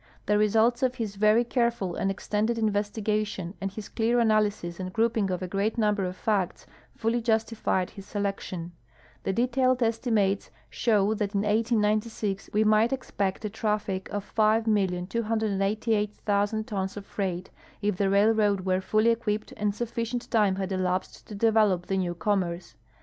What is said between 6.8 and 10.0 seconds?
fully justified his selection. The detailed